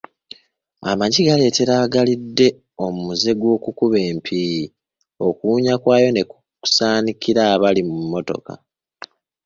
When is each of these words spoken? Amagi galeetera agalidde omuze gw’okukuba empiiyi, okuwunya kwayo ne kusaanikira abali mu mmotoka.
Amagi 0.89 1.21
galeetera 1.27 1.73
agalidde 1.85 2.47
omuze 2.85 3.31
gw’okukuba 3.39 3.97
empiiyi, 4.09 4.65
okuwunya 5.27 5.73
kwayo 5.81 6.09
ne 6.11 6.23
kusaanikira 6.61 7.41
abali 7.53 7.81
mu 7.87 7.95
mmotoka. 8.01 8.53